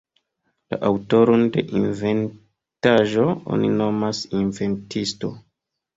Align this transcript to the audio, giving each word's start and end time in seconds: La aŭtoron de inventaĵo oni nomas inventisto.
La 0.73 0.79
aŭtoron 0.87 1.43
de 1.57 1.63
inventaĵo 1.81 3.27
oni 3.57 3.69
nomas 3.83 4.23
inventisto. 4.41 5.35